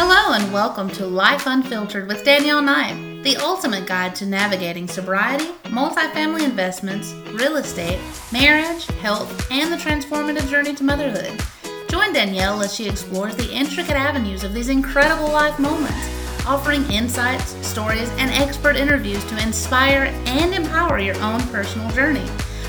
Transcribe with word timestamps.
Hello 0.00 0.32
and 0.32 0.52
welcome 0.52 0.88
to 0.90 1.04
Life 1.04 1.48
Unfiltered 1.48 2.06
with 2.06 2.24
Danielle 2.24 2.62
Knight, 2.62 3.24
the 3.24 3.36
ultimate 3.38 3.88
guide 3.88 4.14
to 4.14 4.26
navigating 4.26 4.86
sobriety, 4.86 5.46
multifamily 5.64 6.44
investments, 6.44 7.14
real 7.32 7.56
estate, 7.56 7.98
marriage, 8.30 8.86
health, 9.00 9.50
and 9.50 9.72
the 9.72 9.76
transformative 9.76 10.48
journey 10.48 10.72
to 10.76 10.84
motherhood. 10.84 11.42
Join 11.90 12.12
Danielle 12.12 12.62
as 12.62 12.72
she 12.72 12.88
explores 12.88 13.34
the 13.34 13.52
intricate 13.52 13.96
avenues 13.96 14.44
of 14.44 14.54
these 14.54 14.68
incredible 14.68 15.32
life 15.32 15.58
moments, 15.58 16.46
offering 16.46 16.88
insights, 16.92 17.56
stories, 17.66 18.08
and 18.18 18.30
expert 18.30 18.76
interviews 18.76 19.24
to 19.24 19.42
inspire 19.42 20.14
and 20.26 20.54
empower 20.54 21.00
your 21.00 21.20
own 21.22 21.40
personal 21.48 21.90
journey. 21.90 22.24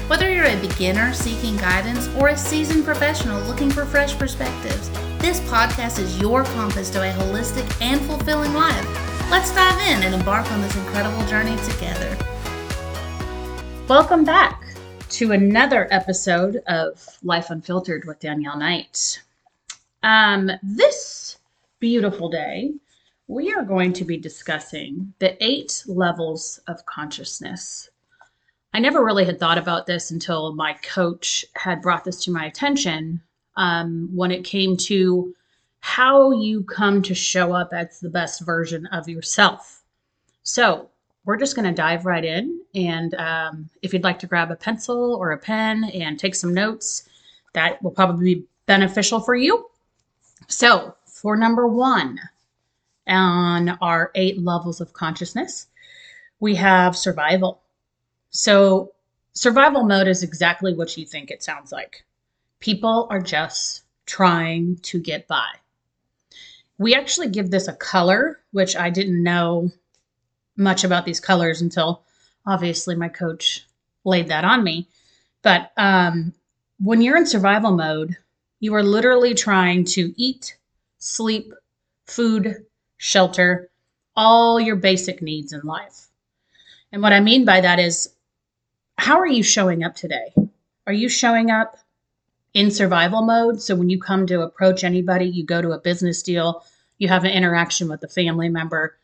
Whether 0.09 0.33
you're 0.33 0.45
a 0.45 0.59
beginner 0.59 1.13
seeking 1.13 1.55
guidance 1.57 2.07
or 2.15 2.29
a 2.29 2.35
seasoned 2.35 2.83
professional 2.83 3.39
looking 3.43 3.69
for 3.69 3.85
fresh 3.85 4.17
perspectives, 4.17 4.89
this 5.19 5.39
podcast 5.41 5.99
is 5.99 6.19
your 6.19 6.43
compass 6.45 6.89
to 6.89 7.03
a 7.03 7.13
holistic 7.13 7.79
and 7.79 8.01
fulfilling 8.01 8.55
life. 8.55 9.29
Let's 9.29 9.53
dive 9.53 9.79
in 9.81 10.01
and 10.01 10.15
embark 10.15 10.51
on 10.51 10.63
this 10.63 10.75
incredible 10.75 11.23
journey 11.27 11.55
together. 11.63 12.17
Welcome 13.87 14.23
back 14.23 14.63
to 15.09 15.33
another 15.33 15.87
episode 15.91 16.63
of 16.65 17.05
Life 17.21 17.51
Unfiltered 17.51 18.05
with 18.05 18.19
Danielle 18.19 18.57
Knight. 18.57 19.21
Um, 20.01 20.49
this 20.63 21.37
beautiful 21.79 22.29
day, 22.29 22.73
we 23.27 23.53
are 23.53 23.63
going 23.63 23.93
to 23.93 24.05
be 24.05 24.17
discussing 24.17 25.13
the 25.19 25.37
eight 25.39 25.83
levels 25.85 26.61
of 26.67 26.83
consciousness. 26.87 27.88
I 28.73 28.79
never 28.79 29.03
really 29.03 29.25
had 29.25 29.39
thought 29.39 29.57
about 29.57 29.87
this 29.87 30.11
until 30.11 30.53
my 30.53 30.73
coach 30.73 31.45
had 31.55 31.81
brought 31.81 32.03
this 32.03 32.23
to 32.23 32.31
my 32.31 32.45
attention 32.45 33.21
um, 33.57 34.09
when 34.13 34.31
it 34.31 34.43
came 34.43 34.77
to 34.77 35.33
how 35.81 36.31
you 36.31 36.63
come 36.63 37.01
to 37.01 37.15
show 37.15 37.53
up 37.53 37.69
as 37.73 37.99
the 37.99 38.09
best 38.09 38.45
version 38.45 38.85
of 38.87 39.09
yourself. 39.09 39.83
So, 40.43 40.89
we're 41.25 41.37
just 41.37 41.55
going 41.55 41.67
to 41.67 41.73
dive 41.73 42.05
right 42.05 42.25
in. 42.25 42.59
And 42.73 43.13
um, 43.15 43.69
if 43.81 43.93
you'd 43.93 44.03
like 44.03 44.17
to 44.19 44.27
grab 44.27 44.49
a 44.49 44.55
pencil 44.55 45.13
or 45.13 45.31
a 45.31 45.37
pen 45.37 45.83
and 45.93 46.17
take 46.17 46.33
some 46.33 46.53
notes, 46.53 47.07
that 47.53 47.81
will 47.83 47.91
probably 47.91 48.35
be 48.35 48.45
beneficial 48.65 49.19
for 49.19 49.35
you. 49.35 49.69
So, 50.47 50.95
for 51.05 51.35
number 51.35 51.67
one 51.67 52.19
on 53.07 53.77
our 53.81 54.11
eight 54.15 54.41
levels 54.41 54.81
of 54.81 54.93
consciousness, 54.93 55.67
we 56.39 56.55
have 56.55 56.97
survival. 56.97 57.61
So, 58.31 58.93
survival 59.33 59.83
mode 59.83 60.07
is 60.07 60.23
exactly 60.23 60.73
what 60.73 60.95
you 60.97 61.05
think 61.05 61.31
it 61.31 61.43
sounds 61.43 61.71
like. 61.71 62.03
People 62.59 63.07
are 63.09 63.21
just 63.21 63.83
trying 64.05 64.77
to 64.83 64.99
get 64.99 65.27
by. 65.27 65.47
We 66.77 66.95
actually 66.95 67.29
give 67.29 67.51
this 67.51 67.67
a 67.67 67.73
color, 67.73 68.39
which 68.51 68.75
I 68.75 68.89
didn't 68.89 69.23
know 69.23 69.71
much 70.55 70.83
about 70.83 71.05
these 71.05 71.19
colors 71.19 71.61
until 71.61 72.03
obviously 72.45 72.95
my 72.95 73.09
coach 73.09 73.65
laid 74.05 74.27
that 74.27 74.45
on 74.45 74.63
me. 74.63 74.87
But 75.41 75.71
um, 75.77 76.33
when 76.79 77.01
you're 77.01 77.17
in 77.17 77.25
survival 77.25 77.71
mode, 77.71 78.17
you 78.59 78.73
are 78.75 78.83
literally 78.83 79.33
trying 79.33 79.85
to 79.85 80.13
eat, 80.17 80.57
sleep, 80.97 81.53
food, 82.05 82.65
shelter, 82.97 83.69
all 84.15 84.59
your 84.59 84.75
basic 84.75 85.21
needs 85.21 85.53
in 85.53 85.61
life. 85.61 86.07
And 86.91 87.01
what 87.01 87.13
I 87.13 87.19
mean 87.19 87.45
by 87.45 87.61
that 87.61 87.79
is, 87.79 88.09
how 88.99 89.19
are 89.19 89.27
you 89.27 89.43
showing 89.43 89.83
up 89.83 89.95
today? 89.95 90.33
Are 90.85 90.93
you 90.93 91.09
showing 91.09 91.51
up 91.51 91.77
in 92.53 92.71
survival 92.71 93.21
mode. 93.21 93.61
So 93.61 93.75
when 93.75 93.89
you 93.89 93.99
come 93.99 94.25
to 94.27 94.41
approach 94.41 94.83
anybody, 94.83 95.25
you 95.25 95.45
go 95.45 95.61
to 95.61 95.71
a 95.71 95.79
business 95.79 96.23
deal, 96.23 96.63
you 96.97 97.07
have 97.07 97.23
an 97.23 97.31
interaction 97.31 97.87
with 97.87 98.03
a 98.03 98.07
family 98.07 98.49
member. 98.49 98.97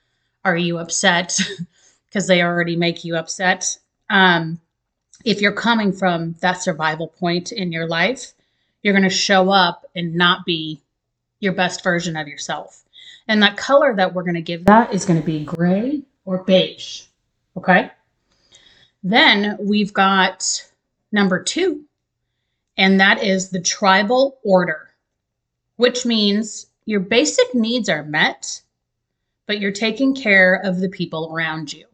Are 0.44 0.58
you 0.58 0.78
upset 0.78 1.40
because 2.08 2.28
they 2.28 2.42
already 2.42 2.76
make 2.76 3.04
you 3.04 3.16
upset? 3.16 3.78
Um, 4.10 4.60
if 5.24 5.42
you're 5.42 5.54
coming 5.54 5.92
from 5.92 6.36
that 6.42 6.62
survival 6.62 7.08
point 7.08 7.52
in 7.52 7.72
your 7.72 7.88
life, 7.88 8.34
you're 8.82 8.94
going 8.94 9.04
to 9.04 9.10
show 9.10 9.50
up 9.50 9.86
and 9.96 10.16
not 10.16 10.46
be 10.46 10.82
your 11.40 11.54
best 11.54 11.84
version 11.84 12.16
of 12.16 12.28
yourself. 12.28 12.84
And 13.28 13.42
that 13.42 13.58
color 13.58 13.96
that 13.96 14.14
we're 14.14 14.24
going 14.24 14.36
to 14.36 14.42
give 14.42 14.66
that 14.66 14.94
is 14.94 15.06
going 15.06 15.20
to 15.20 15.26
be 15.26 15.44
gray 15.44 16.04
or 16.26 16.44
beige. 16.44 17.04
Okay. 17.58 17.90
Then 19.08 19.56
we've 19.60 19.94
got 19.94 20.66
number 21.12 21.44
two, 21.44 21.84
and 22.76 23.00
that 23.00 23.22
is 23.22 23.52
the 23.52 23.62
tribal 23.62 24.40
order, 24.44 24.90
which 25.76 26.08
means 26.08 26.66
your 26.86 27.02
basic 27.02 27.54
needs 27.54 27.88
are 27.88 28.02
met, 28.02 28.64
but 29.46 29.60
you're 29.60 29.72
taking 29.72 30.16
care 30.16 30.56
of 30.56 30.80
the 30.80 30.90
people 30.90 31.32
around 31.32 31.72
you. 31.72 31.86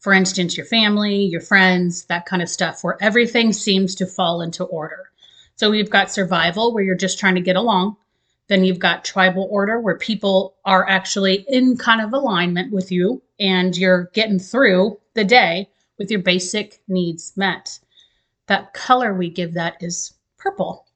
For 0.00 0.12
instance, 0.12 0.54
your 0.54 0.66
family, 0.66 1.24
your 1.24 1.40
friends, 1.40 2.04
that 2.04 2.26
kind 2.26 2.42
of 2.42 2.48
stuff, 2.50 2.84
where 2.84 3.02
everything 3.02 3.54
seems 3.54 3.94
to 3.94 4.04
fall 4.04 4.42
into 4.42 4.64
order. 4.64 5.10
So 5.56 5.70
we've 5.70 5.88
got 5.88 6.12
survival, 6.12 6.74
where 6.74 6.84
you're 6.84 6.94
just 6.94 7.18
trying 7.18 7.36
to 7.36 7.40
get 7.40 7.56
along. 7.56 7.96
Then 8.48 8.64
you've 8.64 8.78
got 8.78 9.02
tribal 9.02 9.48
order, 9.50 9.80
where 9.80 9.96
people 9.96 10.56
are 10.66 10.86
actually 10.86 11.46
in 11.48 11.78
kind 11.78 12.02
of 12.02 12.12
alignment 12.12 12.70
with 12.70 12.92
you 12.92 13.22
and 13.38 13.74
you're 13.74 14.10
getting 14.12 14.38
through 14.38 14.98
the 15.14 15.24
day 15.24 15.70
with 16.00 16.10
your 16.10 16.20
basic 16.20 16.80
needs 16.88 17.34
met. 17.36 17.78
That 18.46 18.72
color 18.72 19.12
we 19.12 19.28
give 19.28 19.52
that 19.52 19.76
is 19.80 20.14
purple. 20.38 20.86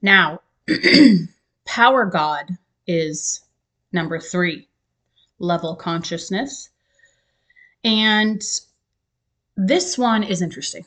Now, 0.00 0.40
power 1.66 2.06
God 2.06 2.56
is 2.86 3.40
number 3.92 4.20
three, 4.20 4.68
level 5.40 5.74
consciousness. 5.74 6.70
And 7.82 8.40
this 9.56 9.98
one 9.98 10.22
is 10.22 10.40
interesting 10.40 10.86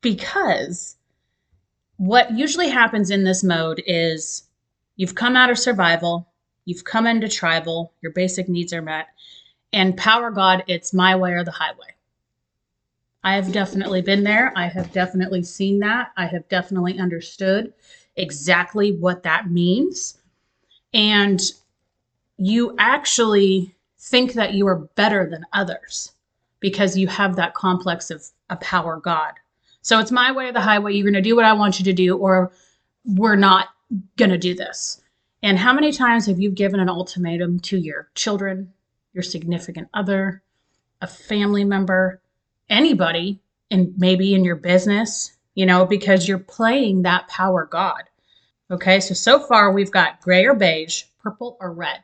because 0.00 0.94
what 1.96 2.30
usually 2.30 2.68
happens 2.68 3.10
in 3.10 3.24
this 3.24 3.42
mode 3.42 3.82
is 3.84 4.44
you've 4.94 5.16
come 5.16 5.34
out 5.34 5.50
of 5.50 5.58
survival, 5.58 6.28
you've 6.66 6.84
come 6.84 7.08
into 7.08 7.28
tribal, 7.28 7.92
your 8.00 8.12
basic 8.12 8.48
needs 8.48 8.72
are 8.72 8.80
met, 8.80 9.08
and 9.74 9.96
power 9.96 10.30
God, 10.30 10.62
it's 10.68 10.94
my 10.94 11.16
way 11.16 11.32
or 11.32 11.42
the 11.42 11.50
highway. 11.50 11.88
I 13.24 13.34
have 13.34 13.52
definitely 13.52 14.02
been 14.02 14.22
there. 14.22 14.52
I 14.54 14.68
have 14.68 14.92
definitely 14.92 15.42
seen 15.42 15.80
that. 15.80 16.12
I 16.16 16.26
have 16.26 16.48
definitely 16.48 17.00
understood 17.00 17.74
exactly 18.14 18.92
what 18.92 19.24
that 19.24 19.50
means. 19.50 20.18
And 20.92 21.42
you 22.36 22.76
actually 22.78 23.74
think 23.98 24.34
that 24.34 24.54
you 24.54 24.68
are 24.68 24.88
better 24.94 25.28
than 25.28 25.44
others 25.52 26.12
because 26.60 26.96
you 26.96 27.08
have 27.08 27.34
that 27.34 27.54
complex 27.54 28.10
of 28.10 28.24
a 28.50 28.56
power 28.56 29.00
God. 29.00 29.32
So 29.82 29.98
it's 29.98 30.12
my 30.12 30.30
way 30.30 30.46
or 30.46 30.52
the 30.52 30.60
highway. 30.60 30.94
You're 30.94 31.10
going 31.10 31.14
to 31.14 31.20
do 31.20 31.34
what 31.34 31.44
I 31.44 31.52
want 31.52 31.80
you 31.80 31.84
to 31.86 31.92
do, 31.92 32.16
or 32.16 32.52
we're 33.04 33.34
not 33.34 33.70
going 34.16 34.30
to 34.30 34.38
do 34.38 34.54
this. 34.54 35.00
And 35.42 35.58
how 35.58 35.72
many 35.72 35.90
times 35.90 36.26
have 36.26 36.38
you 36.38 36.50
given 36.50 36.78
an 36.78 36.88
ultimatum 36.88 37.58
to 37.60 37.76
your 37.76 38.08
children, 38.14 38.72
your 39.14 39.22
significant 39.22 39.88
other, 39.94 40.42
a 41.00 41.06
family 41.06 41.64
member, 41.64 42.20
anybody 42.68 43.40
and 43.70 43.94
maybe 43.96 44.34
in 44.34 44.44
your 44.44 44.56
business, 44.56 45.32
you 45.54 45.64
know, 45.64 45.86
because 45.86 46.28
you're 46.28 46.38
playing 46.38 47.02
that 47.02 47.28
power 47.28 47.66
God. 47.70 48.02
Okay, 48.70 49.00
so 49.00 49.14
so 49.14 49.38
far 49.40 49.72
we've 49.72 49.90
got 49.90 50.20
gray 50.20 50.44
or 50.44 50.54
beige, 50.54 51.04
purple 51.22 51.56
or 51.60 51.72
red. 51.72 52.00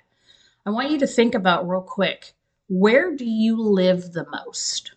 I 0.64 0.70
want 0.70 0.90
you 0.90 0.98
to 1.00 1.06
think 1.06 1.34
about 1.34 1.68
real 1.68 1.82
quick 1.82 2.32
where 2.68 3.16
do 3.16 3.24
you 3.24 3.60
live 3.60 4.12
the 4.12 4.26
most? 4.30 4.92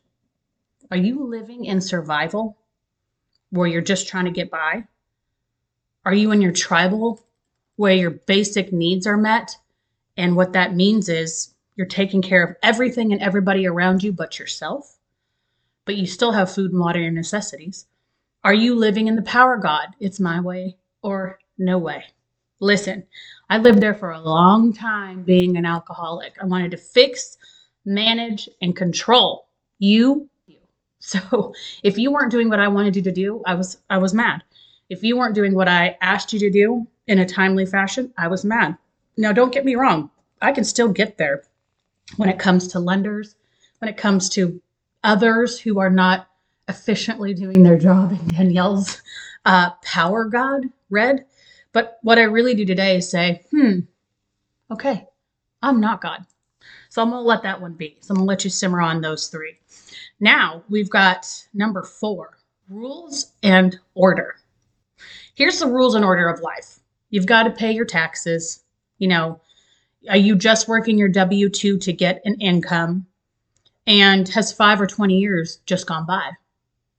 Are 0.91 0.97
you 0.97 1.23
living 1.25 1.65
in 1.65 1.81
survival 1.81 2.57
where 3.49 3.67
you're 3.67 3.81
just 3.81 4.07
trying 4.07 4.25
to 4.25 4.31
get 4.31 4.51
by? 4.51 4.85
Are 6.05 6.13
you 6.13 6.31
in 6.31 6.41
your 6.41 6.51
tribal 6.51 7.25
where 7.77 7.95
your 7.95 8.11
basic 8.11 8.71
needs 8.71 9.07
are 9.07 9.17
met? 9.17 9.57
And 10.17 10.35
what 10.35 10.53
that 10.53 10.75
means 10.75 11.09
is 11.09 11.52
you're 11.75 11.87
taking 11.87 12.21
care 12.21 12.43
of 12.43 12.55
everything 12.63 13.13
and 13.13 13.21
everybody 13.21 13.67
around 13.67 14.03
you 14.03 14.13
but 14.13 14.39
yourself? 14.39 14.97
but 15.85 15.95
you 15.97 16.05
still 16.05 16.31
have 16.31 16.51
food 16.53 16.71
and 16.71 16.79
water 16.79 17.01
and 17.01 17.15
necessities. 17.15 17.87
Are 18.43 18.53
you 18.53 18.75
living 18.75 19.07
in 19.07 19.15
the 19.15 19.21
power 19.21 19.57
God? 19.57 19.89
It's 19.99 20.19
my 20.19 20.39
way 20.39 20.77
or 21.01 21.39
no 21.57 21.77
way. 21.77 22.05
Listen, 22.59 23.03
I 23.49 23.57
lived 23.57 23.81
there 23.81 23.93
for 23.93 24.11
a 24.11 24.21
long 24.21 24.73
time 24.73 25.23
being 25.23 25.57
an 25.57 25.65
alcoholic. 25.65 26.35
I 26.41 26.45
wanted 26.45 26.71
to 26.71 26.77
fix, 26.77 27.37
manage, 27.85 28.49
and 28.61 28.75
control 28.75 29.47
you. 29.79 30.29
So 31.05 31.53
if 31.83 31.97
you 31.97 32.13
weren't 32.13 32.31
doing 32.31 32.47
what 32.47 32.61
I 32.61 32.69
wanted 32.69 32.95
you 32.95 33.01
to 33.01 33.11
do, 33.11 33.43
I 33.45 33.55
was 33.55 33.77
I 33.89 33.97
was 33.97 34.13
mad. 34.13 34.41
If 34.89 35.03
you 35.03 35.17
weren't 35.17 35.35
doing 35.35 35.53
what 35.53 35.67
I 35.67 35.97
asked 35.99 36.31
you 36.31 36.39
to 36.39 36.49
do 36.49 36.87
in 37.07 37.19
a 37.19 37.25
timely 37.25 37.65
fashion, 37.65 38.13
I 38.17 38.29
was 38.29 38.45
mad. 38.45 38.77
Now 39.17 39.33
don't 39.33 39.51
get 39.51 39.65
me 39.65 39.75
wrong. 39.75 40.09
I 40.41 40.53
can 40.53 40.63
still 40.63 40.87
get 40.87 41.17
there 41.17 41.43
when 42.17 42.29
it 42.29 42.39
comes 42.39 42.67
to 42.69 42.79
lenders, 42.79 43.35
when 43.79 43.89
it 43.89 43.97
comes 43.97 44.29
to 44.29 44.61
others 45.03 45.59
who 45.59 45.79
are 45.79 45.89
not 45.89 46.27
efficiently 46.67 47.33
doing 47.33 47.63
their 47.63 47.77
job 47.77 48.11
in 48.11 48.27
Danielle's 48.27 49.01
uh, 49.45 49.71
power 49.83 50.25
God 50.25 50.65
red. 50.89 51.25
But 51.71 51.99
what 52.03 52.17
I 52.17 52.23
really 52.23 52.53
do 52.53 52.65
today 52.65 52.97
is 52.97 53.09
say, 53.09 53.41
hmm, 53.51 53.79
Okay, 54.73 55.05
I'm 55.61 55.79
not 55.79 56.01
God. 56.01 56.25
So 56.89 57.01
I'm 57.01 57.11
going 57.11 57.21
to 57.21 57.27
let 57.27 57.43
that 57.43 57.61
one 57.61 57.73
be. 57.73 57.97
So 58.01 58.11
I'm 58.11 58.17
going 58.17 58.25
to 58.25 58.29
let 58.29 58.43
you 58.43 58.49
simmer 58.49 58.81
on 58.81 59.01
those 59.01 59.27
three. 59.27 59.59
Now 60.19 60.63
we've 60.67 60.89
got 60.89 61.27
number 61.53 61.83
four 61.83 62.37
rules 62.69 63.33
and 63.43 63.77
order. 63.93 64.37
Here's 65.35 65.59
the 65.59 65.67
rules 65.67 65.93
and 65.93 66.03
order 66.03 66.27
of 66.27 66.41
life 66.41 66.79
you've 67.11 67.27
got 67.27 67.43
to 67.43 67.51
pay 67.51 67.71
your 67.71 67.85
taxes. 67.85 68.63
You 68.97 69.09
know, 69.09 69.41
are 70.09 70.17
you 70.17 70.35
just 70.35 70.67
working 70.67 70.97
your 70.97 71.09
W 71.09 71.49
2 71.49 71.77
to 71.79 71.93
get 71.93 72.21
an 72.25 72.35
income? 72.41 73.07
And 73.85 74.27
has 74.29 74.53
five 74.53 74.79
or 74.79 74.87
20 74.87 75.17
years 75.17 75.59
just 75.65 75.87
gone 75.87 76.05
by? 76.05 76.31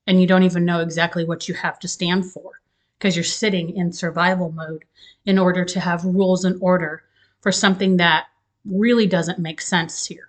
And 0.06 0.20
you 0.20 0.26
don't 0.26 0.42
even 0.42 0.66
know 0.66 0.80
exactly 0.80 1.24
what 1.24 1.48
you 1.48 1.54
have 1.54 1.78
to 1.78 1.88
stand 1.88 2.30
for 2.30 2.60
because 2.98 3.16
you're 3.16 3.24
sitting 3.24 3.74
in 3.76 3.92
survival 3.92 4.52
mode 4.52 4.84
in 5.24 5.38
order 5.38 5.64
to 5.64 5.80
have 5.80 6.04
rules 6.04 6.44
and 6.44 6.60
order 6.60 7.02
for 7.40 7.52
something 7.52 7.96
that 7.98 8.26
really 8.64 9.06
doesn't 9.06 9.38
make 9.38 9.60
sense 9.60 10.06
here. 10.06 10.28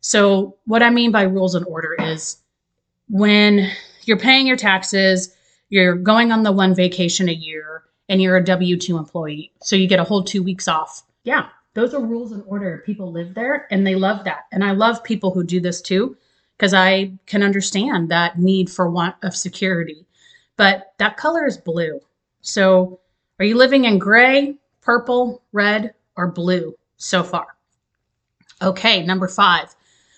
So, 0.00 0.56
what 0.64 0.82
I 0.82 0.90
mean 0.90 1.12
by 1.12 1.22
rules 1.22 1.54
and 1.54 1.66
order 1.66 1.94
is 1.94 2.38
when 3.08 3.70
you're 4.04 4.16
paying 4.16 4.46
your 4.46 4.56
taxes, 4.56 5.34
you're 5.68 5.94
going 5.94 6.32
on 6.32 6.42
the 6.42 6.52
one 6.52 6.74
vacation 6.74 7.28
a 7.28 7.32
year, 7.32 7.84
and 8.08 8.20
you're 8.20 8.36
a 8.36 8.44
W 8.44 8.76
2 8.76 8.96
employee. 8.96 9.52
So, 9.62 9.76
you 9.76 9.86
get 9.86 10.00
a 10.00 10.04
whole 10.04 10.24
two 10.24 10.42
weeks 10.42 10.68
off. 10.68 11.02
Yeah, 11.22 11.48
those 11.74 11.94
are 11.94 12.04
rules 12.04 12.32
and 12.32 12.42
order. 12.46 12.82
People 12.84 13.12
live 13.12 13.34
there 13.34 13.66
and 13.70 13.86
they 13.86 13.94
love 13.94 14.24
that. 14.24 14.46
And 14.52 14.64
I 14.64 14.72
love 14.72 15.04
people 15.04 15.30
who 15.30 15.44
do 15.44 15.60
this 15.60 15.80
too, 15.80 16.16
because 16.56 16.74
I 16.74 17.12
can 17.26 17.42
understand 17.42 18.08
that 18.08 18.38
need 18.38 18.70
for 18.70 18.90
want 18.90 19.16
of 19.22 19.36
security. 19.36 20.06
But 20.56 20.92
that 20.98 21.16
color 21.16 21.46
is 21.46 21.56
blue. 21.56 22.00
So, 22.42 23.00
are 23.38 23.44
you 23.44 23.56
living 23.56 23.84
in 23.84 23.98
gray, 23.98 24.56
purple, 24.80 25.42
red, 25.52 25.94
or 26.16 26.30
blue 26.30 26.76
so 26.96 27.22
far? 27.22 27.46
Okay, 28.60 29.02
number 29.02 29.28
five, 29.28 29.74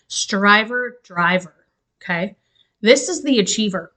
striver 0.08 0.98
driver. 1.05 1.55
Okay, 2.02 2.34
this 2.81 3.08
is 3.08 3.22
the 3.22 3.38
achiever. 3.38 3.93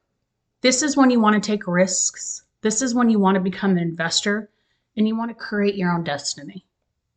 This 0.61 0.83
is 0.83 0.95
when 0.95 1.09
you 1.09 1.19
want 1.19 1.41
to 1.41 1.47
take 1.47 1.67
risks. 1.67 2.43
This 2.61 2.81
is 2.81 2.93
when 2.93 3.09
you 3.09 3.19
want 3.19 3.35
to 3.35 3.41
become 3.41 3.71
an 3.71 3.77
investor 3.79 4.49
and 4.97 5.07
you 5.07 5.17
want 5.17 5.29
to 5.29 5.35
create 5.35 5.75
your 5.75 5.91
own 5.91 6.03
destiny. 6.03 6.65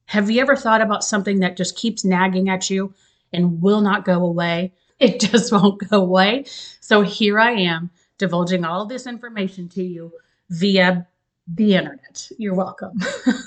Have 0.08 0.30
you 0.30 0.40
ever 0.40 0.56
thought 0.56 0.80
about 0.80 1.04
something 1.04 1.40
that 1.40 1.58
just 1.58 1.76
keeps 1.76 2.02
nagging 2.02 2.48
at 2.48 2.70
you 2.70 2.94
and 3.34 3.60
will 3.60 3.82
not 3.82 4.04
go 4.04 4.24
away? 4.24 4.72
It 5.00 5.20
just 5.20 5.52
won't 5.52 5.88
go 5.88 6.00
away. 6.00 6.46
So 6.80 7.02
here 7.02 7.38
I 7.38 7.52
am 7.52 7.88
divulging 8.18 8.64
all 8.64 8.84
this 8.84 9.06
information 9.06 9.68
to 9.68 9.84
you 9.84 10.12
via 10.50 11.06
the 11.54 11.76
internet. 11.76 12.28
You're 12.36 12.56
welcome. 12.56 12.98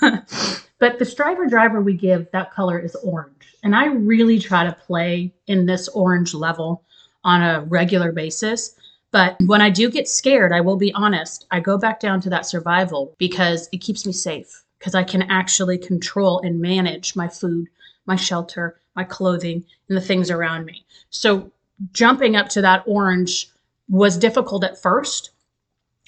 but 0.78 0.98
the 0.98 1.04
striver 1.04 1.44
driver 1.44 1.82
we 1.82 1.92
give, 1.92 2.26
that 2.32 2.54
color 2.54 2.78
is 2.78 2.94
orange. 2.94 3.54
And 3.62 3.76
I 3.76 3.88
really 3.88 4.38
try 4.38 4.64
to 4.64 4.72
play 4.72 5.34
in 5.46 5.66
this 5.66 5.88
orange 5.88 6.32
level 6.32 6.84
on 7.22 7.42
a 7.42 7.66
regular 7.68 8.12
basis. 8.12 8.74
But 9.10 9.36
when 9.44 9.60
I 9.60 9.68
do 9.68 9.90
get 9.90 10.08
scared, 10.08 10.52
I 10.52 10.62
will 10.62 10.78
be 10.78 10.94
honest, 10.94 11.46
I 11.50 11.60
go 11.60 11.76
back 11.76 12.00
down 12.00 12.22
to 12.22 12.30
that 12.30 12.46
survival 12.46 13.14
because 13.18 13.68
it 13.72 13.82
keeps 13.82 14.06
me 14.06 14.12
safe, 14.14 14.64
because 14.82 14.96
I 14.96 15.04
can 15.04 15.22
actually 15.22 15.78
control 15.78 16.40
and 16.40 16.60
manage 16.60 17.14
my 17.14 17.28
food, 17.28 17.68
my 18.04 18.16
shelter, 18.16 18.80
my 18.96 19.04
clothing, 19.04 19.64
and 19.88 19.96
the 19.96 20.02
things 20.02 20.28
around 20.28 20.64
me. 20.64 20.84
So 21.10 21.52
jumping 21.92 22.34
up 22.34 22.48
to 22.48 22.62
that 22.62 22.82
orange 22.84 23.48
was 23.88 24.18
difficult 24.18 24.64
at 24.64 24.82
first 24.82 25.30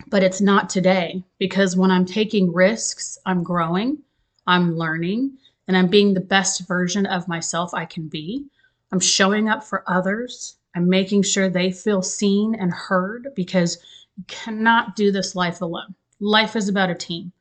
but 0.09 0.25
it's 0.25 0.41
not 0.41 0.69
today 0.69 1.23
because 1.39 1.77
when 1.77 1.91
I'm 1.91 2.05
taking 2.05 2.53
risks, 2.53 3.17
I'm 3.27 3.45
growing, 3.45 3.99
I'm 4.47 4.77
learning, 4.77 5.39
and 5.69 5.77
I'm 5.77 5.87
being 5.87 6.15
the 6.15 6.21
best 6.21 6.67
version 6.67 7.07
of 7.07 7.29
myself 7.29 7.73
I 7.73 7.85
can 7.85 8.09
be. 8.09 8.45
I'm 8.91 9.01
showing 9.01 9.49
up 9.49 9.63
for 9.63 9.85
others. 9.87 10.57
I'm 10.75 10.89
making 10.89 11.23
sure 11.23 11.49
they 11.49 11.71
feel 11.71 12.03
seen 12.03 12.55
and 12.57 12.73
heard 12.73 13.29
because 13.37 13.79
you 14.17 14.25
cannot 14.27 14.97
do 14.97 15.13
this 15.13 15.37
life 15.37 15.61
alone. 15.61 15.95
Life 16.21 16.57
is 16.57 16.69
about 16.69 16.91
a 16.91 16.95
team. 16.95 17.33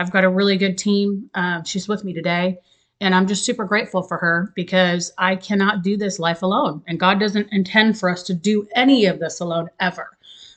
I've 0.00 0.10
got 0.10 0.24
a 0.24 0.28
really 0.28 0.56
good 0.56 0.78
team. 0.78 1.30
Uh, 1.34 1.62
she's 1.62 1.88
with 1.88 2.04
me 2.04 2.12
today, 2.12 2.58
and 3.00 3.14
I'm 3.14 3.26
just 3.26 3.44
super 3.44 3.64
grateful 3.64 4.02
for 4.02 4.16
her 4.18 4.52
because 4.56 5.12
I 5.18 5.36
cannot 5.36 5.82
do 5.82 5.96
this 5.96 6.18
life 6.18 6.42
alone. 6.42 6.82
And 6.86 6.98
God 6.98 7.20
doesn't 7.20 7.52
intend 7.52 7.98
for 7.98 8.10
us 8.10 8.22
to 8.24 8.34
do 8.34 8.66
any 8.74 9.06
of 9.06 9.20
this 9.20 9.40
alone 9.40 9.68
ever 9.78 10.10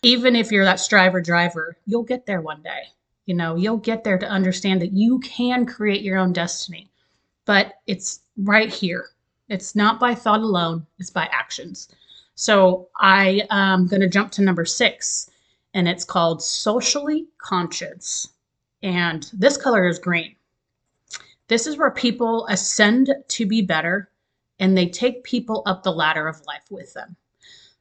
even 0.03 0.35
if 0.35 0.51
you're 0.51 0.65
that 0.65 0.81
striver 0.81 1.21
driver, 1.21 1.77
you'll 1.85 2.03
get 2.03 2.25
there 2.25 2.41
one 2.41 2.61
day. 2.61 2.83
You 3.25 3.35
know, 3.35 3.55
you'll 3.55 3.77
get 3.77 4.03
there 4.03 4.17
to 4.17 4.27
understand 4.27 4.81
that 4.81 4.91
you 4.91 5.19
can 5.19 5.65
create 5.65 6.01
your 6.01 6.17
own 6.17 6.33
destiny. 6.33 6.91
But 7.45 7.75
it's 7.87 8.19
right 8.37 8.69
here. 8.69 9.07
It's 9.47 9.75
not 9.75 9.99
by 9.99 10.13
thought 10.13 10.41
alone, 10.41 10.85
it's 10.99 11.09
by 11.09 11.29
actions. 11.31 11.87
So 12.35 12.89
I 12.99 13.43
am 13.49 13.87
going 13.87 14.01
to 14.01 14.09
jump 14.09 14.31
to 14.33 14.41
number 14.41 14.65
six, 14.65 15.29
and 15.73 15.87
it's 15.87 16.03
called 16.03 16.43
socially 16.43 17.27
conscious. 17.37 18.27
And 18.83 19.29
this 19.33 19.55
color 19.55 19.87
is 19.87 19.97
green. 19.97 20.35
This 21.47 21.65
is 21.65 21.77
where 21.77 21.91
people 21.91 22.45
ascend 22.47 23.13
to 23.29 23.45
be 23.45 23.61
better 23.61 24.11
and 24.59 24.77
they 24.77 24.87
take 24.87 25.23
people 25.23 25.63
up 25.65 25.83
the 25.83 25.91
ladder 25.91 26.27
of 26.27 26.45
life 26.45 26.65
with 26.69 26.93
them. 26.93 27.15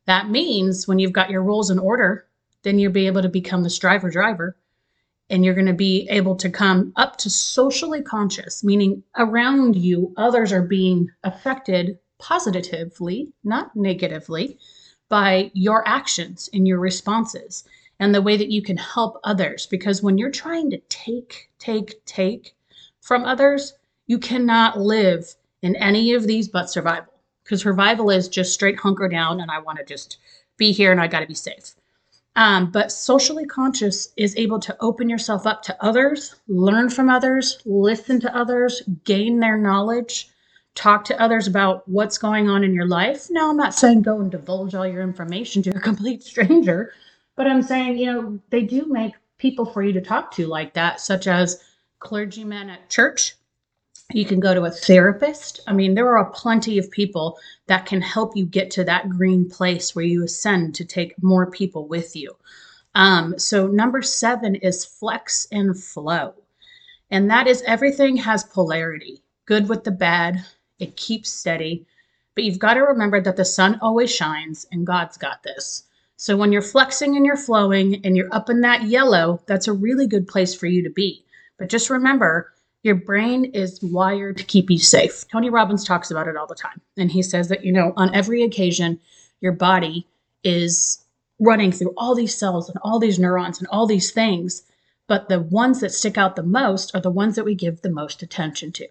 That 0.07 0.31
means 0.31 0.89
when 0.89 0.99
you've 0.99 1.13
got 1.13 1.31
your 1.31 1.43
rules 1.43 1.71
in 1.71 1.79
order, 1.79 2.27
then 2.63 2.79
you'll 2.79 2.93
be 2.93 3.07
able 3.07 3.23
to 3.23 3.29
become 3.29 3.63
the 3.63 3.71
striver 3.71 4.11
driver 4.11 4.57
and 5.29 5.45
you're 5.45 5.55
going 5.55 5.67
to 5.67 5.73
be 5.73 6.07
able 6.11 6.37
to 6.37 6.51
come 6.51 6.93
up 6.97 7.17
to 7.19 7.31
socially 7.31 8.03
conscious, 8.03 8.63
meaning 8.63 9.03
around 9.17 9.77
you, 9.77 10.13
others 10.17 10.53
are 10.53 10.63
being 10.63 11.09
affected 11.25 11.99
positively, 12.19 13.33
not 13.43 13.75
negatively, 13.75 14.59
by 15.09 15.51
your 15.55 15.87
actions 15.87 16.49
and 16.53 16.67
your 16.69 16.79
responses 16.79 17.65
and 18.03 18.15
the 18.15 18.21
way 18.21 18.37
that 18.37 18.51
you 18.51 18.63
can 18.63 18.77
help 18.77 19.21
others. 19.23 19.67
Because 19.67 20.03
when 20.03 20.19
you're 20.19 20.31
trying 20.31 20.71
to 20.71 20.79
take, 20.89 21.51
take, 21.59 22.05
take 22.05 22.55
from 23.01 23.25
others, 23.25 23.75
you 24.07 24.19
cannot 24.19 24.81
live 24.81 25.37
in 25.63 25.77
any 25.77 26.13
of 26.13 26.27
these 26.27 26.49
but 26.49 26.69
survival 26.69 27.13
because 27.45 27.63
survival 27.63 28.11
is 28.11 28.29
just 28.29 28.53
straight 28.53 28.79
hunker 28.79 29.09
down 29.09 29.41
and 29.41 29.51
I 29.51 29.61
want 29.61 29.79
to 29.79 29.85
just 29.85 30.19
be 30.57 30.73
here 30.73 30.91
and 30.91 31.01
I 31.01 31.07
got 31.07 31.21
to 31.21 31.27
be 31.27 31.35
safe. 31.35 31.75
Um, 32.35 32.71
but 32.71 32.91
socially 32.91 33.45
conscious 33.45 34.09
is 34.17 34.35
able 34.37 34.59
to 34.61 34.77
open 34.81 35.09
yourself 35.09 35.47
up 35.47 35.63
to 35.65 35.85
others, 35.85 36.35
learn 36.49 36.89
from 36.89 37.11
others, 37.11 37.59
listen 37.65 38.21
to 38.21 38.37
others, 38.37 38.83
gain 39.05 39.39
their 39.39 39.59
knowledge, 39.59 40.29
talk 40.75 41.05
to 41.05 41.21
others 41.21 41.47
about 41.47 41.87
what's 41.89 42.19
going 42.19 42.49
on 42.49 42.65
in 42.65 42.75
your 42.75 42.87
life. 42.87 43.29
Now, 43.31 43.51
I'm 43.51 43.57
not 43.57 43.75
saying 43.75 44.03
go 44.03 44.19
and 44.19 44.31
divulge 44.31 44.75
all 44.75 44.87
your 44.87 45.03
information 45.03 45.63
to 45.65 45.71
a 45.71 45.81
complete 45.89 46.23
stranger, 46.23 46.95
but 47.37 47.47
I'm 47.47 47.63
saying, 47.63 47.99
you 47.99 48.07
know, 48.07 48.39
they 48.51 48.63
do 48.63 48.87
make 48.87 49.15
people 49.39 49.67
for 49.67 49.83
you 49.83 49.93
to 49.93 50.01
talk 50.01 50.31
to 50.33 50.47
like 50.47 50.75
that, 50.75 51.01
such 51.01 51.27
as 51.27 51.63
clergymen 51.99 52.71
at 52.71 52.91
church 52.91 53.35
you 54.15 54.25
can 54.25 54.41
go 54.41 54.53
to 54.53 54.65
a 54.65 54.71
therapist. 54.71 55.61
I 55.67 55.73
mean, 55.73 55.95
there 55.95 56.17
are 56.17 56.31
plenty 56.31 56.79
of 56.79 56.91
people 56.91 57.39
that 57.67 57.87
can 57.87 58.03
help 58.03 58.37
you 58.37 58.45
get 58.45 58.71
to 58.73 58.85
that 58.85 59.09
green 59.09 59.49
place 59.49 59.95
where 59.95 60.05
you 60.05 60.25
ascend 60.25 60.75
to 60.77 60.85
take 60.85 61.23
more 61.23 61.51
people 61.51 61.87
with 61.87 62.15
you. 62.15 62.37
Um, 62.95 63.39
so, 63.39 63.67
number 63.67 64.03
seven 64.03 64.55
is 64.57 64.85
flex 64.85 65.47
and 65.51 65.79
flow. 65.79 66.35
And 67.11 67.31
that 67.31 67.47
is 67.47 67.63
everything 67.63 68.17
has 68.17 68.45
polarity 68.45 69.23
good 69.47 69.69
with 69.69 69.85
the 69.85 69.91
bad, 69.91 70.45
it 70.79 70.97
keeps 70.97 71.31
steady. 71.31 71.87
But 72.35 72.45
you've 72.45 72.59
got 72.59 72.75
to 72.75 72.81
remember 72.81 73.21
that 73.21 73.37
the 73.37 73.45
sun 73.45 73.79
always 73.83 74.15
shines 74.15 74.67
and 74.73 74.87
God's 74.87 75.17
got 75.17 75.43
this. 75.43 75.85
So, 76.23 76.37
when 76.37 76.53
you're 76.53 76.63
flexing 76.63 77.17
and 77.17 77.27
you're 77.27 77.37
flowing 77.37 78.01
and 78.07 78.17
you're 78.17 78.33
up 78.33 78.49
in 78.49 78.61
that 78.61 78.85
yellow, 78.85 79.43
that's 79.47 79.67
a 79.67 79.73
really 79.73 80.07
good 80.07 80.29
place 80.29 80.55
for 80.55 80.67
you 80.67 80.81
to 80.85 80.89
be. 80.89 81.25
But 81.59 81.69
just 81.69 81.91
remember, 81.91 82.53
your 82.85 82.95
brain 82.95 83.47
is 83.47 83.83
wired 83.83 84.37
to 84.37 84.45
keep 84.45 84.71
you 84.71 84.79
safe. 84.79 85.27
Tony 85.33 85.51
Robbins 85.51 85.85
talks 85.85 86.13
about 86.13 86.29
it 86.29 86.37
all 86.37 86.47
the 86.47 86.55
time. 86.55 86.81
And 86.97 87.11
he 87.11 87.23
says 87.23 87.49
that, 87.49 87.65
you 87.65 87.73
know, 87.73 87.93
on 87.97 88.15
every 88.15 88.45
occasion, 88.45 89.01
your 89.41 89.51
body 89.51 90.07
is 90.45 91.05
running 91.41 91.73
through 91.73 91.93
all 91.97 92.15
these 92.15 92.39
cells 92.39 92.69
and 92.69 92.79
all 92.83 93.01
these 93.01 93.19
neurons 93.19 93.59
and 93.59 93.67
all 93.67 93.89
these 93.89 94.13
things. 94.13 94.63
But 95.09 95.29
the 95.29 95.41
ones 95.41 95.81
that 95.81 95.91
stick 95.91 96.17
out 96.17 96.37
the 96.37 96.45
most 96.45 96.95
are 96.95 97.01
the 97.01 97.11
ones 97.11 97.35
that 97.35 97.45
we 97.45 97.57
give 97.57 97.83
the 97.83 97.91
most 97.91 98.23
attention 98.23 98.71
to. 98.75 98.87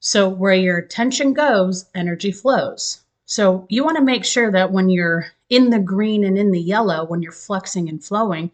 So, 0.00 0.26
where 0.26 0.54
your 0.54 0.78
attention 0.78 1.34
goes, 1.34 1.84
energy 1.94 2.32
flows. 2.32 3.02
So, 3.26 3.66
you 3.68 3.84
want 3.84 3.98
to 3.98 4.02
make 4.02 4.24
sure 4.24 4.50
that 4.50 4.72
when 4.72 4.88
you're 4.88 5.26
in 5.52 5.68
the 5.68 5.78
green 5.78 6.24
and 6.24 6.38
in 6.38 6.50
the 6.50 6.58
yellow, 6.60 7.04
when 7.04 7.20
you're 7.20 7.30
flexing 7.30 7.86
and 7.90 8.02
flowing, 8.02 8.50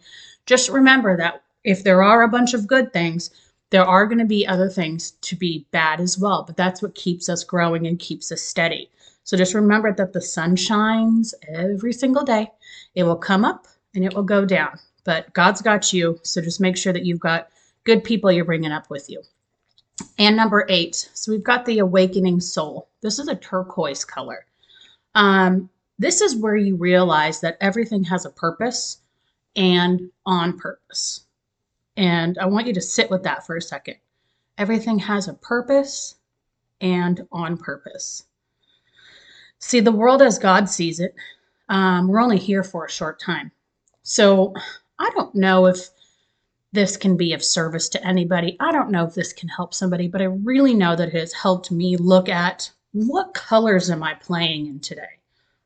just 0.46 0.68
remember 0.68 1.16
that 1.16 1.44
if 1.62 1.84
there 1.84 2.02
are 2.02 2.22
a 2.22 2.28
bunch 2.28 2.54
of 2.54 2.66
good 2.66 2.92
things, 2.92 3.30
there 3.70 3.84
are 3.84 4.04
going 4.04 4.18
to 4.18 4.24
be 4.24 4.44
other 4.44 4.68
things 4.68 5.12
to 5.20 5.36
be 5.36 5.64
bad 5.70 6.00
as 6.00 6.18
well, 6.18 6.42
but 6.42 6.56
that's 6.56 6.82
what 6.82 6.96
keeps 6.96 7.28
us 7.28 7.44
growing 7.44 7.86
and 7.86 8.00
keeps 8.00 8.32
us 8.32 8.42
steady. 8.42 8.90
So 9.22 9.36
just 9.36 9.54
remember 9.54 9.92
that 9.92 10.12
the 10.12 10.20
sun 10.20 10.56
shines 10.56 11.36
every 11.46 11.92
single 11.92 12.24
day. 12.24 12.50
It 12.96 13.04
will 13.04 13.16
come 13.16 13.44
up 13.44 13.68
and 13.94 14.04
it 14.04 14.12
will 14.12 14.24
go 14.24 14.44
down, 14.44 14.76
but 15.04 15.32
God's 15.34 15.62
got 15.62 15.92
you. 15.92 16.18
So 16.24 16.40
just 16.40 16.60
make 16.60 16.76
sure 16.76 16.92
that 16.92 17.06
you've 17.06 17.20
got 17.20 17.48
good 17.84 18.02
people 18.02 18.32
you're 18.32 18.44
bringing 18.44 18.72
up 18.72 18.90
with 18.90 19.08
you. 19.08 19.22
And 20.18 20.34
number 20.34 20.66
eight, 20.68 21.10
so 21.14 21.30
we've 21.30 21.44
got 21.44 21.64
the 21.64 21.78
awakening 21.78 22.40
soul. 22.40 22.88
This 23.02 23.20
is 23.20 23.28
a 23.28 23.36
turquoise 23.36 24.04
color. 24.04 24.46
Um, 25.14 25.70
this 25.98 26.20
is 26.20 26.36
where 26.36 26.56
you 26.56 26.76
realize 26.76 27.40
that 27.40 27.58
everything 27.60 28.04
has 28.04 28.24
a 28.24 28.30
purpose 28.30 28.98
and 29.56 30.10
on 30.24 30.58
purpose. 30.58 31.26
And 31.96 32.38
I 32.38 32.46
want 32.46 32.66
you 32.66 32.72
to 32.74 32.80
sit 32.80 33.10
with 33.10 33.24
that 33.24 33.44
for 33.44 33.56
a 33.56 33.62
second. 33.62 33.96
Everything 34.56 34.98
has 35.00 35.26
a 35.26 35.34
purpose 35.34 36.14
and 36.80 37.26
on 37.32 37.56
purpose. 37.56 38.24
See, 39.58 39.80
the 39.80 39.92
world 39.92 40.22
as 40.22 40.38
God 40.38 40.68
sees 40.68 41.00
it, 41.00 41.14
um, 41.68 42.06
we're 42.06 42.20
only 42.20 42.38
here 42.38 42.62
for 42.62 42.84
a 42.84 42.90
short 42.90 43.20
time. 43.20 43.50
So 44.04 44.54
I 44.98 45.10
don't 45.14 45.34
know 45.34 45.66
if 45.66 45.90
this 46.72 46.96
can 46.96 47.16
be 47.16 47.32
of 47.32 47.42
service 47.42 47.88
to 47.90 48.06
anybody. 48.06 48.56
I 48.60 48.70
don't 48.72 48.90
know 48.90 49.04
if 49.04 49.14
this 49.14 49.32
can 49.32 49.48
help 49.48 49.74
somebody, 49.74 50.06
but 50.06 50.22
I 50.22 50.26
really 50.26 50.74
know 50.74 50.94
that 50.94 51.08
it 51.08 51.14
has 51.14 51.32
helped 51.32 51.70
me 51.72 51.96
look 51.96 52.28
at 52.28 52.70
what 52.92 53.34
colors 53.34 53.90
am 53.90 54.02
I 54.02 54.14
playing 54.14 54.66
in 54.66 54.80
today? 54.80 55.17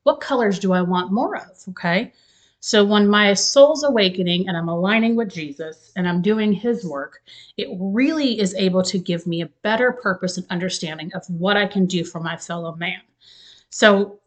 What 0.04 0.20
colors 0.20 0.58
do 0.58 0.72
I 0.72 0.82
want 0.82 1.12
more 1.12 1.36
of? 1.36 1.62
Okay. 1.70 2.12
So 2.60 2.84
when 2.84 3.08
my 3.08 3.34
soul's 3.34 3.82
awakening 3.82 4.48
and 4.48 4.56
I'm 4.56 4.68
aligning 4.68 5.16
with 5.16 5.32
Jesus 5.32 5.92
and 5.96 6.08
I'm 6.08 6.22
doing 6.22 6.52
his 6.52 6.84
work, 6.84 7.22
it 7.56 7.68
really 7.80 8.38
is 8.38 8.54
able 8.54 8.82
to 8.84 8.98
give 8.98 9.26
me 9.26 9.42
a 9.42 9.50
better 9.62 9.92
purpose 9.92 10.36
and 10.36 10.46
understanding 10.48 11.12
of 11.14 11.28
what 11.28 11.56
I 11.56 11.66
can 11.66 11.86
do 11.86 12.04
for 12.04 12.20
my 12.20 12.36
fellow 12.36 12.76
man. 12.76 13.00
So 13.70 14.20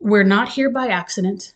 we're 0.00 0.22
not 0.22 0.50
here 0.50 0.68
by 0.68 0.88
accident. 0.88 1.54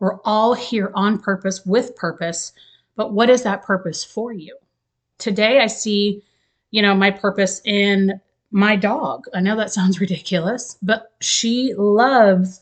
We're 0.00 0.20
all 0.22 0.52
here 0.52 0.92
on 0.94 1.18
purpose 1.18 1.64
with 1.64 1.96
purpose 1.96 2.52
but 2.96 3.12
what 3.12 3.30
is 3.30 3.42
that 3.42 3.62
purpose 3.62 4.04
for 4.04 4.32
you? 4.32 4.56
Today, 5.18 5.60
I 5.60 5.66
see, 5.66 6.22
you 6.70 6.82
know, 6.82 6.94
my 6.94 7.10
purpose 7.10 7.60
in 7.64 8.20
my 8.50 8.76
dog. 8.76 9.24
I 9.34 9.40
know 9.40 9.56
that 9.56 9.72
sounds 9.72 10.00
ridiculous, 10.00 10.78
but 10.82 11.12
she 11.20 11.74
loves 11.76 12.60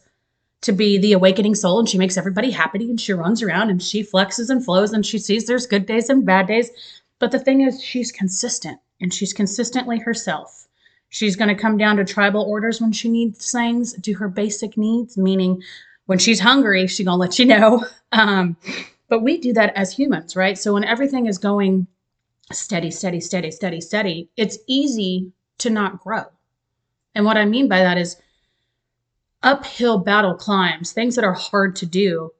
to 0.62 0.72
be 0.72 0.96
the 0.96 1.12
awakening 1.12 1.54
soul 1.54 1.78
and 1.78 1.88
she 1.88 1.98
makes 1.98 2.16
everybody 2.16 2.50
happy 2.50 2.88
and 2.88 3.00
she 3.00 3.12
runs 3.12 3.42
around 3.42 3.70
and 3.70 3.82
she 3.82 4.02
flexes 4.02 4.48
and 4.48 4.64
flows 4.64 4.92
and 4.92 5.04
she 5.04 5.18
sees 5.18 5.46
there's 5.46 5.66
good 5.66 5.86
days 5.86 6.08
and 6.08 6.24
bad 6.24 6.46
days. 6.46 6.70
But 7.18 7.32
the 7.32 7.38
thing 7.38 7.60
is, 7.60 7.82
she's 7.82 8.10
consistent 8.10 8.80
and 9.00 9.12
she's 9.12 9.32
consistently 9.32 9.98
herself. 9.98 10.66
She's 11.08 11.36
going 11.36 11.54
to 11.54 11.60
come 11.60 11.76
down 11.76 11.96
to 11.96 12.04
tribal 12.04 12.42
orders 12.42 12.80
when 12.80 12.92
she 12.92 13.10
needs 13.10 13.50
things, 13.50 13.92
do 13.94 14.14
her 14.14 14.28
basic 14.28 14.78
needs, 14.78 15.18
meaning 15.18 15.62
when 16.06 16.18
she's 16.18 16.40
hungry, 16.40 16.86
she's 16.86 17.04
going 17.06 17.16
to 17.16 17.20
let 17.20 17.38
you 17.38 17.46
know. 17.46 17.84
Um, 18.14 18.58
but 19.08 19.22
we 19.22 19.38
do 19.38 19.54
that 19.54 19.74
as 19.74 19.90
humans, 19.90 20.36
right? 20.36 20.58
So 20.58 20.74
when 20.74 20.84
everything 20.84 21.24
is 21.24 21.38
going 21.38 21.86
steady, 22.52 22.90
steady, 22.90 23.20
steady, 23.20 23.50
steady, 23.50 23.80
steady, 23.80 24.28
it's 24.36 24.58
easy 24.66 25.32
to 25.58 25.70
not 25.70 26.00
grow. 26.00 26.24
And 27.14 27.24
what 27.24 27.38
I 27.38 27.46
mean 27.46 27.68
by 27.68 27.78
that 27.78 27.96
is 27.96 28.16
uphill 29.42 29.98
battle 29.98 30.34
climbs, 30.34 30.92
things 30.92 31.14
that 31.16 31.24
are 31.24 31.32
hard 31.32 31.76
to 31.76 31.86
do, 31.86 32.32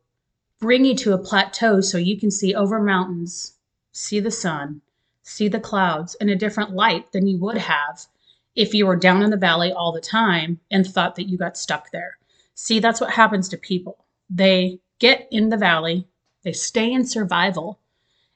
bring 0.60 0.84
you 0.84 0.94
to 0.94 1.12
a 1.12 1.18
plateau 1.18 1.80
so 1.80 1.98
you 1.98 2.18
can 2.18 2.30
see 2.30 2.54
over 2.54 2.80
mountains, 2.80 3.54
see 3.92 4.20
the 4.20 4.30
sun, 4.30 4.80
see 5.22 5.48
the 5.48 5.60
clouds 5.60 6.14
in 6.20 6.28
a 6.28 6.36
different 6.36 6.72
light 6.72 7.10
than 7.12 7.26
you 7.26 7.38
would 7.38 7.58
have 7.58 8.06
if 8.54 8.74
you 8.74 8.86
were 8.86 8.96
down 8.96 9.22
in 9.22 9.30
the 9.30 9.36
valley 9.36 9.72
all 9.72 9.92
the 9.92 10.00
time 10.00 10.60
and 10.70 10.86
thought 10.86 11.16
that 11.16 11.28
you 11.28 11.38
got 11.38 11.56
stuck 11.56 11.90
there. 11.90 12.18
See, 12.54 12.80
that's 12.80 13.00
what 13.00 13.10
happens 13.10 13.48
to 13.48 13.56
people. 13.56 14.04
They 14.28 14.78
get 14.98 15.26
in 15.30 15.48
the 15.48 15.56
valley, 15.56 16.06
they 16.42 16.52
stay 16.52 16.92
in 16.92 17.04
survival 17.04 17.78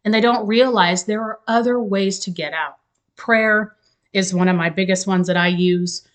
and 0.04 0.14
they 0.14 0.20
don't 0.20 0.46
realize 0.46 1.04
there 1.04 1.22
are 1.22 1.40
other 1.46 1.80
ways 1.80 2.18
to 2.20 2.30
get 2.30 2.52
out. 2.52 2.78
Prayer 3.16 3.76
is 4.12 4.32
one 4.32 4.48
of 4.48 4.56
my 4.56 4.70
biggest 4.70 5.06
ones 5.06 5.26
that 5.26 5.36
I 5.36 5.48
use 5.48 6.06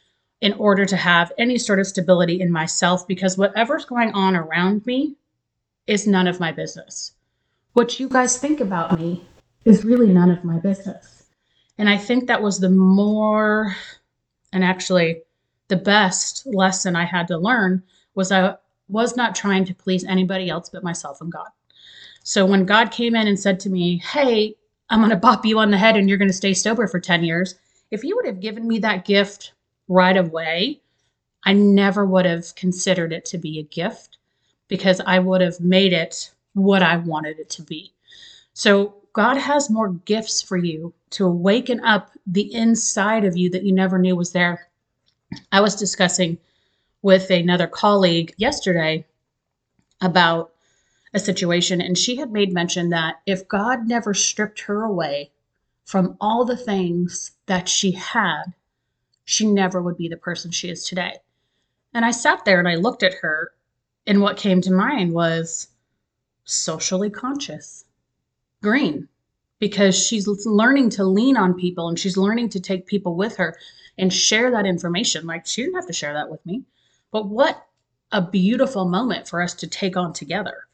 in 0.41 0.53
order 0.53 0.85
to 0.85 0.97
have 0.97 1.31
any 1.37 1.57
sort 1.57 1.79
of 1.79 1.87
stability 1.87 2.41
in 2.41 2.51
myself 2.51 3.07
because 3.07 3.37
whatever's 3.37 3.85
going 3.85 4.11
on 4.13 4.35
around 4.35 4.85
me 4.85 5.15
is 5.87 6.07
none 6.07 6.27
of 6.27 6.39
my 6.39 6.51
business. 6.51 7.13
What 7.73 7.99
you 7.99 8.09
guys 8.09 8.37
think 8.37 8.59
about 8.59 8.99
me 8.99 9.23
is 9.65 9.85
really 9.85 10.07
none 10.07 10.31
of 10.31 10.43
my 10.43 10.57
business. 10.57 11.29
And 11.77 11.87
I 11.87 11.97
think 11.97 12.27
that 12.27 12.41
was 12.41 12.59
the 12.59 12.69
more, 12.69 13.75
and 14.51 14.63
actually 14.63 15.21
the 15.67 15.77
best 15.77 16.45
lesson 16.47 16.95
I 16.95 17.05
had 17.05 17.27
to 17.29 17.37
learn 17.37 17.83
was 18.15 18.31
I 18.31 18.55
was 18.89 19.15
not 19.15 19.35
trying 19.35 19.63
to 19.65 19.75
please 19.75 20.03
anybody 20.03 20.49
else 20.49 20.69
but 20.69 20.83
myself 20.83 21.21
and 21.21 21.31
God. 21.31 21.47
So 22.23 22.45
when 22.45 22.65
God 22.65 22.91
came 22.91 23.15
in 23.15 23.27
and 23.27 23.39
said 23.39 23.59
to 23.61 23.69
me, 23.69 23.97
Hey, 23.99 24.55
I'm 24.89 24.99
going 24.99 25.11
to 25.11 25.15
bop 25.15 25.45
you 25.45 25.59
on 25.59 25.71
the 25.71 25.77
head 25.77 25.95
and 25.95 26.09
you're 26.09 26.17
going 26.17 26.29
to 26.29 26.33
stay 26.33 26.53
sober 26.53 26.87
for 26.87 26.99
10 26.99 27.23
years, 27.23 27.55
if 27.89 28.03
you 28.03 28.15
would 28.15 28.25
have 28.25 28.41
given 28.41 28.67
me 28.67 28.79
that 28.79 29.05
gift 29.05 29.53
right 29.87 30.17
away, 30.17 30.81
I 31.43 31.53
never 31.53 32.05
would 32.05 32.25
have 32.25 32.55
considered 32.55 33.13
it 33.13 33.25
to 33.25 33.37
be 33.37 33.59
a 33.59 33.63
gift 33.63 34.17
because 34.67 35.01
I 35.05 35.19
would 35.19 35.41
have 35.41 35.59
made 35.59 35.93
it 35.93 36.31
what 36.53 36.83
I 36.83 36.97
wanted 36.97 37.39
it 37.39 37.49
to 37.51 37.63
be. 37.63 37.93
So 38.53 38.95
God 39.13 39.37
has 39.37 39.69
more 39.69 39.89
gifts 39.89 40.41
for 40.41 40.57
you 40.57 40.93
to 41.11 41.25
awaken 41.25 41.83
up 41.83 42.11
the 42.25 42.53
inside 42.53 43.25
of 43.25 43.35
you 43.35 43.49
that 43.49 43.63
you 43.63 43.73
never 43.73 43.97
knew 43.99 44.15
was 44.15 44.31
there. 44.31 44.69
I 45.51 45.61
was 45.61 45.75
discussing 45.75 46.37
with 47.01 47.29
another 47.29 47.67
colleague 47.67 48.33
yesterday 48.37 49.05
about 50.01 50.53
a 51.13 51.19
situation, 51.19 51.81
and 51.81 51.97
she 51.97 52.15
had 52.15 52.31
made 52.31 52.53
mention 52.53 52.89
that 52.89 53.21
if 53.25 53.47
God 53.47 53.87
never 53.87 54.13
stripped 54.13 54.61
her 54.61 54.83
away 54.83 55.31
from 55.85 56.15
all 56.21 56.45
the 56.45 56.55
things 56.55 57.31
that 57.47 57.67
she 57.67 57.91
had, 57.91 58.43
she 59.31 59.45
never 59.45 59.81
would 59.81 59.95
be 59.95 60.09
the 60.09 60.17
person 60.17 60.51
she 60.51 60.69
is 60.69 60.83
today. 60.83 61.13
And 61.93 62.03
I 62.03 62.11
sat 62.11 62.43
there 62.43 62.59
and 62.59 62.67
I 62.67 62.75
looked 62.75 63.01
at 63.01 63.13
her, 63.21 63.51
and 64.05 64.21
what 64.21 64.35
came 64.35 64.59
to 64.59 64.73
mind 64.73 65.13
was 65.13 65.69
socially 66.43 67.09
conscious, 67.09 67.85
green, 68.61 69.07
because 69.57 69.97
she's 69.97 70.27
learning 70.45 70.89
to 70.89 71.05
lean 71.05 71.37
on 71.37 71.53
people 71.53 71.87
and 71.87 71.97
she's 71.97 72.17
learning 72.17 72.49
to 72.49 72.59
take 72.59 72.87
people 72.87 73.15
with 73.15 73.37
her 73.37 73.57
and 73.97 74.11
share 74.11 74.51
that 74.51 74.65
information. 74.65 75.25
Like 75.25 75.45
she 75.45 75.61
didn't 75.61 75.75
have 75.75 75.87
to 75.87 75.93
share 75.93 76.13
that 76.13 76.29
with 76.29 76.45
me, 76.45 76.63
but 77.09 77.29
what 77.29 77.65
a 78.11 78.21
beautiful 78.21 78.83
moment 78.83 79.29
for 79.29 79.41
us 79.41 79.53
to 79.53 79.67
take 79.67 79.95
on 79.95 80.11
together. 80.11 80.65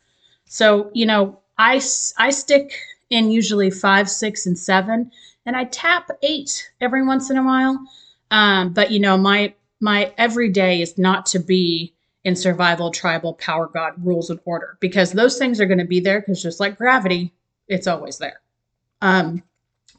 So, 0.46 0.90
you 0.96 1.06
know, 1.06 1.42
I, 1.60 1.76
I 2.18 2.32
stick 2.32 2.74
in 3.12 3.30
usually 3.30 3.70
five, 3.70 4.10
six, 4.10 4.48
and 4.48 4.58
seven, 4.58 5.12
and 5.46 5.56
I 5.56 5.66
tap 5.66 6.10
eight 6.24 6.72
every 6.82 7.06
once 7.06 7.30
in 7.30 7.38
a 7.38 7.44
while. 7.44 7.86
Um, 8.32 8.74
but 8.74 8.92
you 8.92 9.00
know, 9.00 9.18
my 9.18 9.54
my 9.80 10.14
everyday 10.18 10.82
is 10.82 10.98
not 10.98 11.26
to 11.28 11.40
be 11.40 11.94
in 12.24 12.36
survival, 12.36 12.92
tribal, 12.92 13.34
power, 13.36 13.68
God, 13.68 13.94
rules, 14.04 14.30
and 14.30 14.40
order 14.44 14.78
because 14.80 15.12
those 15.12 15.38
things 15.38 15.62
are 15.62 15.66
going 15.66 15.78
to 15.78 15.86
be 15.86 16.00
there 16.00 16.20
because 16.20 16.44
just 16.44 16.60
like 16.60 16.78
gravity, 16.78 17.32
it's 17.68 17.88
always 17.88 18.18
there. 18.18 18.42
Um, 19.02 19.44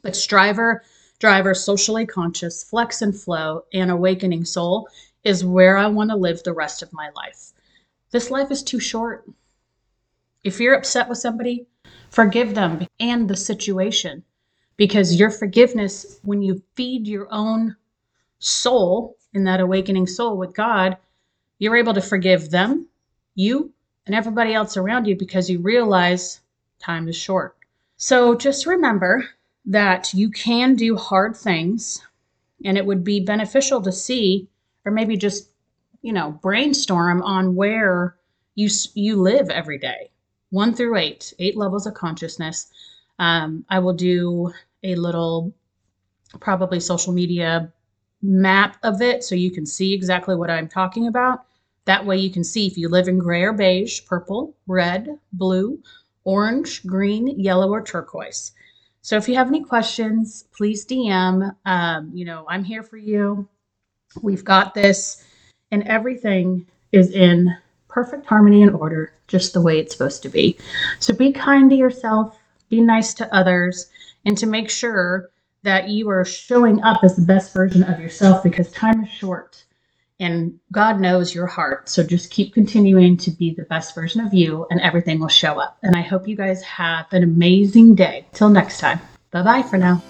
but 0.01 0.15
striver, 0.15 0.83
driver, 1.19 1.53
socially 1.53 2.05
conscious, 2.05 2.63
flex 2.63 3.01
and 3.01 3.15
flow, 3.19 3.63
and 3.73 3.89
awakening 3.89 4.45
soul 4.45 4.87
is 5.23 5.43
where 5.43 5.77
I 5.77 5.87
want 5.87 6.11
to 6.11 6.15
live 6.15 6.43
the 6.43 6.53
rest 6.53 6.81
of 6.81 6.93
my 6.93 7.09
life. 7.15 7.51
This 8.11 8.31
life 8.31 8.51
is 8.51 8.63
too 8.63 8.79
short. 8.79 9.27
If 10.43 10.59
you're 10.59 10.75
upset 10.75 11.09
with 11.09 11.17
somebody, 11.17 11.67
forgive 12.09 12.55
them 12.55 12.87
and 12.99 13.29
the 13.29 13.35
situation 13.35 14.23
because 14.77 15.19
your 15.19 15.29
forgiveness, 15.29 16.19
when 16.23 16.41
you 16.41 16.63
feed 16.75 17.07
your 17.07 17.27
own 17.31 17.75
soul 18.39 19.15
in 19.33 19.43
that 19.43 19.59
awakening 19.59 20.07
soul 20.07 20.37
with 20.37 20.55
God, 20.55 20.97
you're 21.59 21.75
able 21.75 21.93
to 21.93 22.01
forgive 22.01 22.49
them, 22.49 22.87
you, 23.35 23.71
and 24.05 24.15
everybody 24.15 24.53
else 24.53 24.77
around 24.77 25.05
you 25.05 25.15
because 25.15 25.49
you 25.49 25.59
realize 25.59 26.41
time 26.79 27.07
is 27.07 27.15
short. 27.15 27.55
So 27.97 28.35
just 28.35 28.65
remember 28.65 29.29
that 29.65 30.13
you 30.13 30.31
can 30.31 30.75
do 30.75 30.95
hard 30.95 31.35
things 31.35 32.01
and 32.65 32.77
it 32.77 32.85
would 32.85 33.03
be 33.03 33.19
beneficial 33.19 33.81
to 33.81 33.91
see 33.91 34.47
or 34.85 34.91
maybe 34.91 35.17
just 35.17 35.49
you 36.01 36.13
know 36.13 36.31
brainstorm 36.31 37.21
on 37.21 37.55
where 37.55 38.15
you 38.55 38.69
you 38.95 39.17
live 39.17 39.49
every 39.49 39.77
day 39.77 40.09
one 40.49 40.73
through 40.73 40.97
eight, 40.97 41.33
eight 41.39 41.57
levels 41.57 41.85
of 41.85 41.93
consciousness. 41.93 42.71
Um, 43.17 43.65
I 43.69 43.79
will 43.79 43.93
do 43.93 44.51
a 44.83 44.95
little, 44.95 45.53
probably 46.39 46.79
social 46.79 47.13
media 47.13 47.71
map 48.21 48.77
of 48.83 49.01
it 49.01 49.23
so 49.23 49.35
you 49.35 49.51
can 49.51 49.65
see 49.65 49.93
exactly 49.93 50.35
what 50.35 50.49
I'm 50.49 50.67
talking 50.67 51.07
about. 51.07 51.45
That 51.85 52.05
way 52.05 52.17
you 52.17 52.29
can 52.29 52.43
see 52.43 52.67
if 52.67 52.77
you 52.77 52.89
live 52.89 53.07
in 53.07 53.17
gray 53.17 53.43
or 53.43 53.53
beige, 53.53 54.05
purple, 54.05 54.55
red, 54.67 55.17
blue, 55.33 55.81
orange, 56.23 56.85
green, 56.85 57.39
yellow, 57.39 57.69
or 57.71 57.81
turquoise. 57.81 58.51
So 59.01 59.17
if 59.17 59.27
you 59.27 59.35
have 59.35 59.47
any 59.47 59.63
questions, 59.63 60.45
please 60.55 60.85
DM. 60.85 61.55
Um, 61.65 62.11
you 62.13 62.25
know, 62.25 62.45
I'm 62.47 62.63
here 62.63 62.83
for 62.83 62.97
you. 62.97 63.47
We've 64.21 64.43
got 64.43 64.73
this, 64.73 65.23
and 65.71 65.83
everything 65.87 66.67
is 66.91 67.11
in 67.11 67.55
perfect 67.87 68.25
harmony 68.25 68.61
and 68.61 68.75
order, 68.75 69.13
just 69.27 69.53
the 69.53 69.61
way 69.61 69.79
it's 69.79 69.93
supposed 69.93 70.21
to 70.23 70.29
be. 70.29 70.57
So 70.99 71.13
be 71.13 71.31
kind 71.31 71.69
to 71.69 71.75
yourself, 71.75 72.37
be 72.69 72.81
nice 72.81 73.13
to 73.15 73.33
others, 73.33 73.89
and 74.25 74.37
to 74.37 74.45
make 74.45 74.69
sure 74.69 75.29
that 75.63 75.89
you 75.89 76.09
are 76.09 76.25
showing 76.25 76.81
up 76.83 77.03
as 77.03 77.15
the 77.15 77.25
best 77.25 77.53
version 77.53 77.83
of 77.83 77.99
yourself 77.99 78.43
because 78.43 78.71
time 78.71 79.03
is 79.03 79.09
short 79.09 79.65
and 80.19 80.59
God 80.71 80.99
knows 80.99 81.33
your 81.33 81.47
heart. 81.47 81.89
So 81.89 82.03
just 82.03 82.31
keep 82.31 82.53
continuing 82.53 83.17
to 83.17 83.31
be 83.31 83.53
the 83.53 83.63
best 83.63 83.95
version 83.95 84.25
of 84.25 84.33
you 84.33 84.67
and 84.69 84.81
everything 84.81 85.19
will 85.19 85.27
show 85.27 85.59
up. 85.59 85.77
And 85.83 85.95
I 85.95 86.01
hope 86.01 86.27
you 86.27 86.35
guys 86.35 86.61
have 86.63 87.11
an 87.11 87.23
amazing 87.23 87.95
day. 87.95 88.25
Till 88.33 88.49
next 88.49 88.79
time. 88.79 88.99
Bye 89.31 89.43
bye 89.43 89.63
for 89.63 89.77
now. 89.77 90.01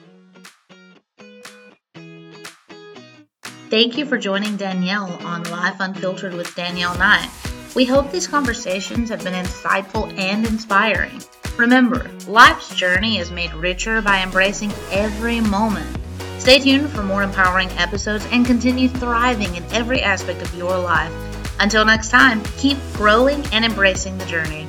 Thank 3.70 3.98
you 4.00 4.06
for 4.06 4.18
joining 4.18 4.58
Danielle 4.58 5.12
on 5.24 5.44
Life 5.44 5.75
Unfiltered 5.79 6.34
with 6.34 6.56
Danielle 6.56 6.98
Knight. 6.98 7.29
We 7.75 7.86
hope 7.86 8.12
these 8.12 8.27
conversations 8.27 9.10
have 9.10 9.24
been 9.24 9.34
insightful 9.34 10.12
and 10.18 10.48
inspiring. 10.48 11.22
Remember, 11.60 12.10
life's 12.25 12.74
journey 12.74 13.18
is 13.18 13.32
made 13.32 13.54
richer 13.54 14.01
by 14.01 14.24
embracing 14.24 14.72
every 14.92 15.42
moment. 15.42 15.94
Stay 16.38 16.58
tuned 16.58 16.89
for 16.89 17.04
more 17.04 17.22
empowering 17.22 17.70
episodes 17.72 18.25
and 18.32 18.46
continue 18.46 18.88
thriving 18.88 19.54
in 19.58 19.66
every 19.74 20.01
aspect 20.01 20.42
of 20.42 20.56
your 20.56 20.80
life. 20.80 21.12
Until 21.60 21.84
next 21.84 22.12
time, 22.12 22.42
keep 22.56 22.78
growing 22.94 23.46
and 23.51 23.66
embracing 23.66 24.18
the 24.18 24.25
journey. 24.25 24.68